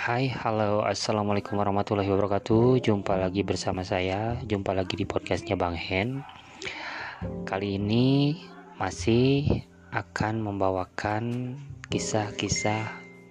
[0.00, 2.80] Hai, halo, assalamualaikum warahmatullahi wabarakatuh.
[2.80, 6.24] Jumpa lagi bersama saya, jumpa lagi di podcastnya Bang Hen.
[7.44, 8.32] Kali ini
[8.80, 9.60] masih
[9.92, 11.52] akan membawakan
[11.92, 12.80] kisah-kisah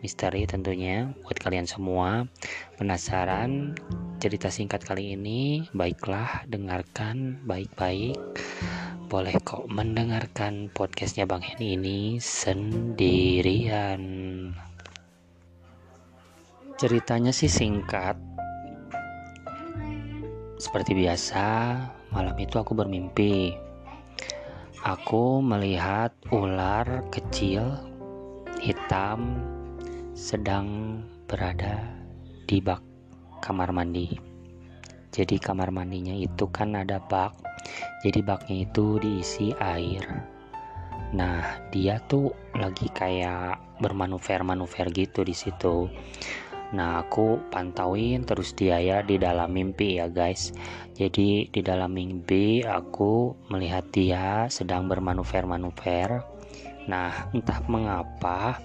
[0.06, 2.30] misteri tentunya buat kalian semua.
[2.78, 3.74] Penasaran
[4.22, 5.66] cerita singkat kali ini?
[5.74, 8.22] Baiklah, dengarkan baik-baik.
[9.10, 14.06] Boleh kok mendengarkan podcastnya Bang Hen ini sendirian.
[16.80, 18.16] Ceritanya sih singkat.
[20.56, 21.76] Seperti biasa,
[22.16, 23.52] malam itu aku bermimpi.
[24.88, 27.76] Aku melihat ular kecil
[28.64, 29.44] hitam
[30.16, 31.84] sedang berada
[32.48, 32.80] di bak
[33.44, 34.16] kamar mandi.
[35.12, 37.36] Jadi kamar mandinya itu kan ada bak.
[38.08, 40.08] Jadi baknya itu diisi air.
[41.12, 45.92] Nah, dia tuh lagi kayak bermanuver-manuver gitu di situ.
[46.70, 50.54] Nah, aku pantauin terus dia ya di dalam mimpi ya, guys.
[50.94, 56.22] Jadi, di dalam mimpi aku melihat dia sedang bermanuver-manuver.
[56.86, 58.62] Nah, entah mengapa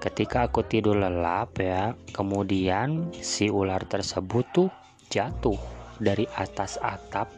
[0.00, 4.68] ketika aku tidur lelap ya, kemudian si ular tersebut tuh
[5.08, 5.56] jatuh
[6.00, 7.28] dari atas atap.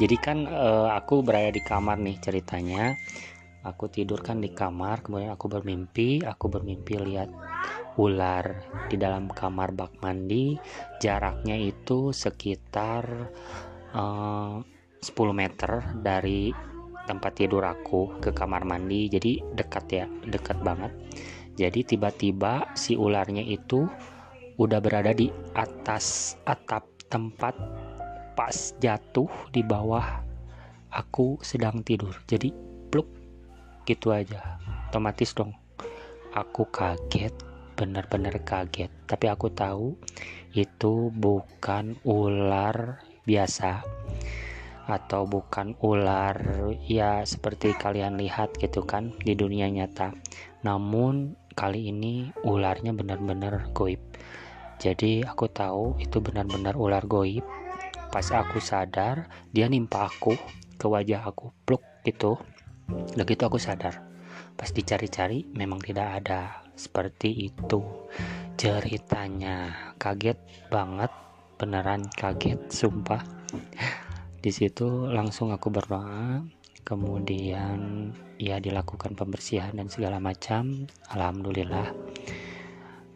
[0.00, 2.96] Jadi kan eh, aku berada di kamar nih ceritanya.
[3.60, 7.28] Aku tidur kan di kamar, kemudian aku bermimpi, aku bermimpi lihat
[8.00, 10.56] ular di dalam kamar bak mandi.
[10.96, 13.04] Jaraknya itu sekitar
[13.92, 14.64] eh, uh,
[15.00, 16.52] 10 meter dari
[17.04, 19.12] tempat tidur aku ke kamar mandi.
[19.12, 20.92] Jadi dekat ya dekat banget.
[21.60, 23.84] Jadi tiba-tiba si ularnya itu
[24.56, 27.52] udah berada di atas atap tempat
[28.32, 30.24] pas jatuh di bawah
[30.88, 32.16] aku sedang tidur.
[32.24, 32.69] Jadi
[33.86, 34.58] gitu aja.
[34.90, 35.54] Otomatis dong.
[36.34, 37.34] Aku kaget
[37.78, 38.92] benar-benar kaget.
[39.08, 39.96] Tapi aku tahu
[40.52, 43.86] itu bukan ular biasa
[44.90, 50.10] atau bukan ular ya seperti kalian lihat gitu kan di dunia nyata.
[50.66, 54.02] Namun kali ini ularnya benar-benar goib.
[54.80, 57.46] Jadi aku tahu itu benar-benar ular goib.
[58.10, 60.34] Pas aku sadar dia nimpa aku
[60.74, 62.40] ke wajah aku pluk gitu
[63.16, 64.10] begitu aku sadar
[64.60, 66.60] pas dicari-cari memang tidak ada.
[66.76, 67.80] Seperti itu
[68.60, 69.88] ceritanya.
[69.96, 70.36] Kaget
[70.68, 71.08] banget
[71.56, 73.24] beneran kaget sumpah.
[74.44, 76.44] Di situ langsung aku berdoa
[76.80, 80.84] kemudian ya dilakukan pembersihan dan segala macam.
[81.08, 81.96] Alhamdulillah.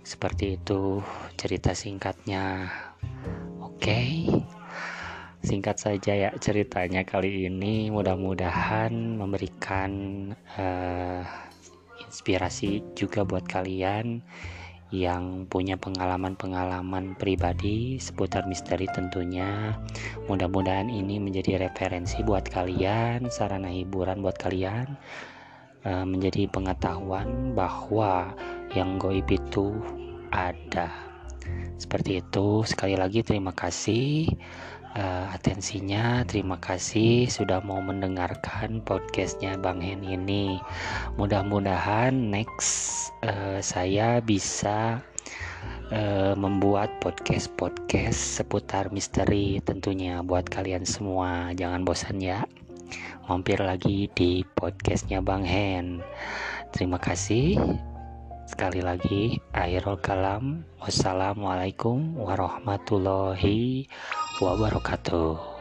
[0.00, 1.04] Seperti itu
[1.36, 2.72] cerita singkatnya.
[3.60, 3.84] Oke.
[3.84, 4.23] okay.
[5.44, 9.92] Singkat saja ya ceritanya kali ini mudah-mudahan memberikan
[10.56, 11.20] uh,
[12.00, 14.24] inspirasi juga buat kalian
[14.94, 19.74] yang punya pengalaman-pengalaman pribadi seputar misteri tentunya.
[20.30, 24.94] Mudah-mudahan ini menjadi referensi buat kalian, sarana hiburan buat kalian,
[25.82, 28.38] eh, menjadi pengetahuan bahwa
[28.78, 29.74] yang goib itu
[30.30, 30.94] ada.
[31.74, 34.30] Seperti itu, sekali lagi terima kasih
[34.94, 36.22] uh, atensinya.
[36.26, 40.58] Terima kasih sudah mau mendengarkan podcastnya Bang Hen ini.
[41.18, 45.02] Mudah-mudahan next uh, saya bisa
[45.90, 51.50] uh, membuat podcast-podcast seputar misteri tentunya buat kalian semua.
[51.54, 52.46] Jangan bosan ya.
[53.26, 56.04] Mampir lagi di podcastnya Bang Hen.
[56.70, 57.56] Terima kasih.
[58.44, 60.68] Sekali lagi, akhirul kalam.
[60.84, 63.88] Wassalamualaikum warahmatullahi
[64.40, 65.53] wabarakatuh.